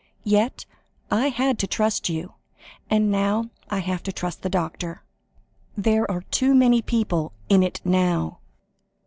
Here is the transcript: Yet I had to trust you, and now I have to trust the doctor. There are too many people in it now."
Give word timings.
Yet 0.25 0.65
I 1.11 1.29
had 1.29 1.59
to 1.59 1.67
trust 1.67 2.09
you, 2.09 2.33
and 2.89 3.11
now 3.11 3.51
I 3.69 3.81
have 3.81 4.01
to 4.01 4.11
trust 4.11 4.41
the 4.41 4.49
doctor. 4.49 5.03
There 5.77 6.09
are 6.09 6.23
too 6.31 6.55
many 6.55 6.81
people 6.81 7.33
in 7.49 7.61
it 7.61 7.81
now." 7.85 8.39